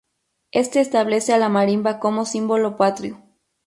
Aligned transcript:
Este 0.51 0.79
establece 0.79 1.31
a 1.31 1.37
la 1.37 1.47
marimba 1.47 1.99
como 1.99 2.25
símbolo 2.25 2.75
patrio. 2.75 3.21